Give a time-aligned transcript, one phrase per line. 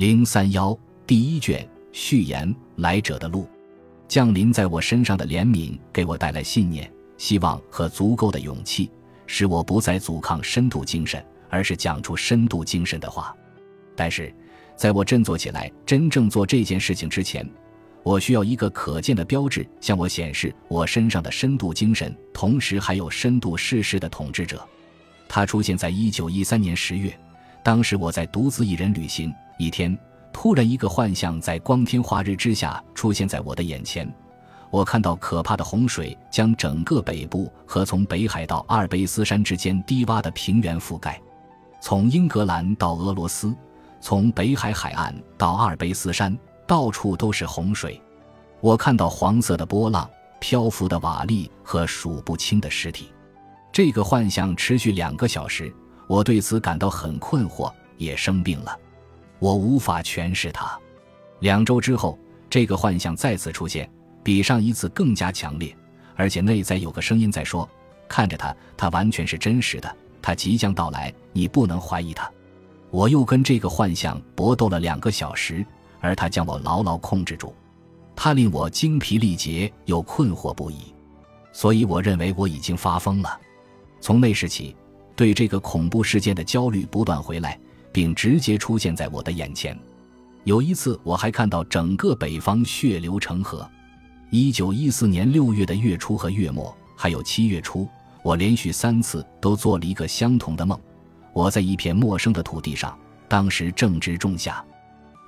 [0.00, 0.74] 零三幺
[1.06, 3.46] 第一卷序言：来者的路，
[4.08, 8.90] 降临在我身上的怜悯给我带来信念、希望和足够的勇气，
[9.26, 13.36] 使我不再阻抗深度精神，而是讲出深度精神的话。
[13.94, 14.34] 但是，
[14.74, 17.46] 在我振作起来真正做这件事情之前，
[18.02, 24.66] 我需要一个可见的标志向我显示我身上的深度精神，同时还有深度世事的统治者。
[25.28, 27.14] 它出现在一九一三年十月，
[27.62, 29.30] 当时我在独自一人旅行。
[29.60, 29.94] 一天，
[30.32, 34.10] 突然一个幻象在光天化日之下出现在我的眼前。
[34.70, 41.20] 我看到可怕的洪水将整个北部和从北海到阿尔卑斯山之间低洼的平原覆盖。
[41.78, 43.54] 从英格兰到俄罗斯，
[44.00, 46.34] 从北海海岸到阿尔卑斯山，
[46.66, 48.00] 到处都是洪水。
[48.62, 53.12] 我看到黄色的波浪、漂浮的瓦砾和数不清的尸体。
[53.70, 55.70] 这个幻象持续两个小时，
[56.06, 58.74] 我对此感到很困惑，也生病了。
[59.40, 60.78] 我无法诠释它。
[61.40, 62.16] 两周之后，
[62.48, 63.90] 这个幻象再次出现，
[64.22, 65.76] 比上一次更加强烈，
[66.14, 67.68] 而且内在有个声音在说
[68.06, 72.30] ：“看着它，它完全是真实的，它即将到来，你不能怀疑它。”
[72.90, 75.64] 我又跟这个幻象搏斗了两个小时，
[76.00, 77.54] 而它将我牢牢控制住，
[78.14, 80.92] 它令我精疲力竭又困惑不已，
[81.52, 83.40] 所以我认为我已经发疯了。
[84.00, 84.76] 从那时起，
[85.14, 87.56] 对这个恐怖事件的焦虑不断回来，
[87.92, 89.78] 并直接出现在我的眼前。
[90.44, 93.68] 有一次，我还看到整个北方血流成河。
[94.30, 97.88] 一九一四年六月的月初和月末，还有七月初，
[98.22, 100.78] 我连续三次都做了一个相同的梦。
[101.32, 102.96] 我在一片陌生的土地上，
[103.28, 104.64] 当时正值仲夏。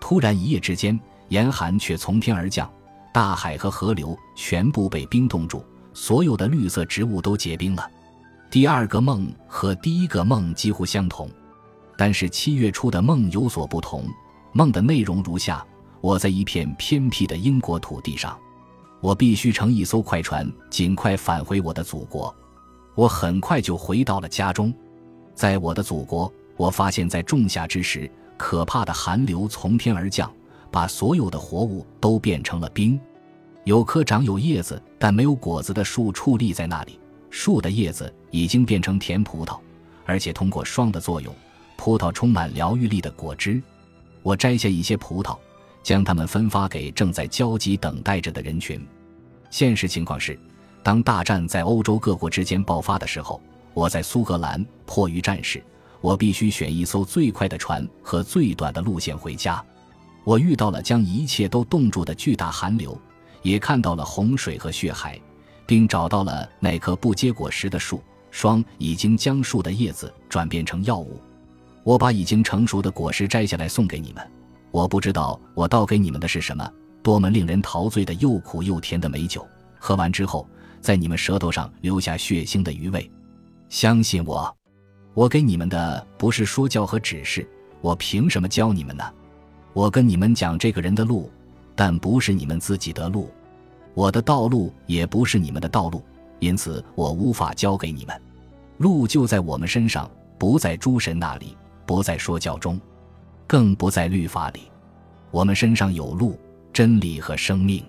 [0.00, 2.70] 突然一夜之间，严寒却从天而降，
[3.12, 7.90] 大海和河流全部被冰冻住，所有的绿色植物都结冰了。
[8.50, 11.28] 第二个梦和第一个梦几乎相同，
[11.96, 14.04] 但是七月初的梦有所不同。
[14.52, 15.64] 梦的内容如下：
[16.00, 18.38] 我在一片偏僻的英国土地上，
[19.00, 22.34] 我必须乘一艘快船尽快返回我的祖国。
[22.94, 24.72] 我很快就回到了家中，
[25.34, 30.30] 在我的祖国，我发现，在仲夏之时，可怕的寒流从天而降，
[30.70, 33.00] 把所有的活物都变成了冰。
[33.64, 36.98] 有棵长有叶子但没有果子的树矗立在那里。
[37.30, 39.58] 树的叶子已经变成甜葡萄，
[40.04, 41.34] 而且通过霜的作用，
[41.76, 43.62] 葡萄充满疗愈力的果汁。
[44.22, 45.36] 我摘下一些葡萄，
[45.82, 48.86] 将它们分发给正在焦急等待着的人群。
[49.50, 50.38] 现实情况是，
[50.82, 53.40] 当大战在欧洲各国之间爆发的时候，
[53.74, 55.62] 我在苏格兰，迫于战事，
[56.00, 59.64] 我必须选一艘最快的船和最短的路线回家。
[60.24, 62.96] 我遇到了将一切都冻住的巨大寒流，
[63.42, 65.20] 也看到了洪水和血海。
[65.64, 71.18] 并找到了那棵不结果实的树，霜已经将树的叶子转变成药物。
[71.84, 74.30] 我把已经成熟的果实摘下来送给你们。
[74.70, 76.70] 我不知道我倒给你们的是什么，
[77.02, 79.46] 多么令人陶醉的又苦又甜的美酒。
[79.78, 80.46] 喝完之后，
[80.80, 83.10] 在你们舌头上留下血腥的余味。
[83.68, 84.54] 相信我，
[85.14, 87.46] 我给你们的不是说教和指示。
[87.80, 89.04] 我凭什么教你们呢？
[89.72, 91.30] 我跟你们讲这个人的路，
[91.74, 93.28] 但不是你们自己的路。
[93.94, 96.00] 我的道路也不是你们的道路，
[96.38, 98.22] 因此我无法教给你们。
[98.78, 101.56] 路就在我们身上，不在诸神那里，
[101.86, 102.80] 不在说教中，
[103.46, 104.62] 更不在律法里。
[105.30, 106.38] 我们身上有路、
[106.72, 107.82] 真理和生命。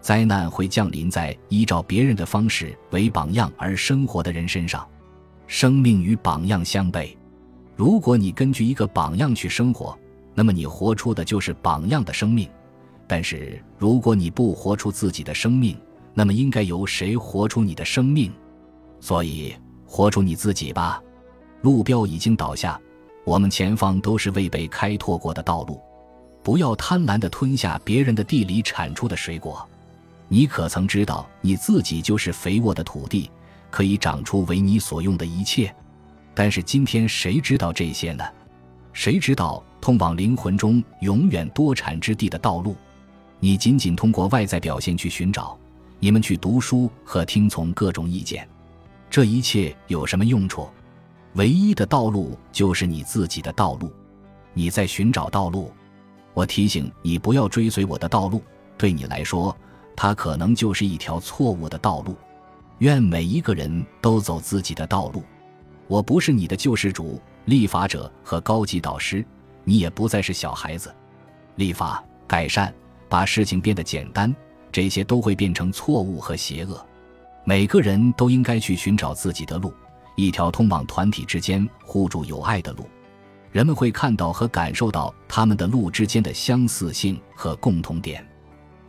[0.00, 4.88] 灾难会降临在依照别人的方式为榜样而生活的人身上。
[5.46, 7.14] 生命与榜样相悖。
[7.76, 9.98] 如果你根据一个榜样去生活，
[10.34, 12.48] 那么你活出的就是榜样的生命。
[13.06, 15.76] 但是，如果你不活出自己的生命，
[16.14, 18.32] 那么应该由谁活出你的生命？
[19.00, 19.54] 所以，
[19.84, 21.02] 活出你自己吧。
[21.62, 22.80] 路标已经倒下，
[23.30, 25.80] 我们前方都是未被开拓过的道路。
[26.42, 29.64] 不要贪婪地吞下别人的地里产出的水果。
[30.26, 33.30] 你可曾知道，你自己就是肥沃的土地，
[33.70, 35.72] 可以长出为你所用的一切？
[36.34, 38.24] 但是今天，谁知道这些呢？
[38.92, 42.74] 谁知道通往灵魂中永远多产之地的道路？
[43.38, 45.56] 你仅仅通过外在表现去寻找，
[46.00, 48.48] 你们去读书和听从各种意见，
[49.08, 50.68] 这一切有什么用处？
[51.34, 53.92] 唯一的道路就是你自己的道路。
[54.52, 55.72] 你在寻找道路，
[56.34, 58.42] 我提醒你不要追随我的道路。
[58.76, 59.56] 对你来说，
[59.96, 62.16] 它可能就是一条错误的道路。
[62.78, 65.22] 愿每一个人都走自己的道路。
[65.86, 69.24] 我不是你的救世主、立法者和高级导师，
[69.64, 70.94] 你也不再是小孩子。
[71.56, 72.72] 立法改善。
[73.08, 74.32] 把事情变得简单，
[74.70, 76.86] 这些都会变成错误和邪恶。
[77.42, 79.74] 每个人都应该去寻找自己的路，
[80.20, 82.88] 一条通往团体之间互助友爱的路。
[83.52, 88.24] 人们会看到和感受到他们的路之间的相似性和共同点。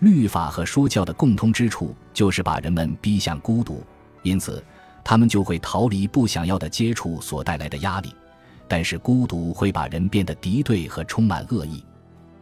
[0.00, 3.82] 律法和说教的共通之处就是把人们逼向孤独，
[4.22, 4.62] 因此
[5.04, 8.14] 他们就会逃离不想要的接触所带来的压力。
[8.68, 11.84] 但是孤独会把人变得敌对和充满恶意，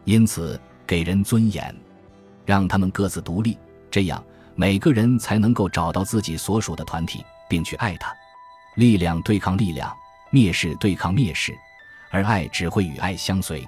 [0.05, 1.75] 因此给人尊严，
[2.45, 3.57] 让他们各自独立，
[3.89, 4.23] 这样
[4.55, 8.13] 每个人才能够找到自己所属的团体，并去爱他。
[8.75, 9.95] 力量对抗力量，
[10.31, 11.57] 蔑视对抗蔑视，
[12.09, 13.67] 而爱只会与爱相随，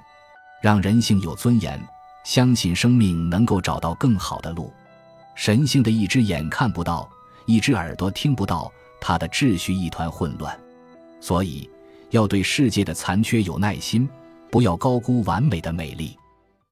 [0.60, 1.80] 让人性有尊严。
[2.24, 4.72] 相信生命能够找到更好的路。
[5.34, 7.10] 神性的一只眼看不到，
[7.46, 8.70] 一只耳朵听不到，
[9.00, 10.56] 它的秩序一团混乱。
[11.20, 11.68] 所以，
[12.10, 14.08] 要对世界的残缺有耐心，
[14.52, 16.16] 不要高估完美的美丽。